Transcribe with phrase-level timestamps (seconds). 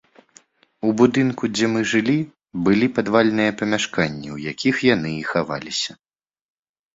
[0.87, 2.15] У будынку, дзе мы жылі,
[2.69, 5.91] былі падвальныя памяшканні, у якіх яны і хаваліся.